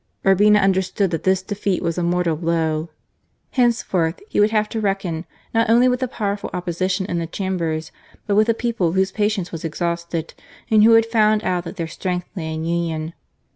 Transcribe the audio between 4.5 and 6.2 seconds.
to reckon not only with a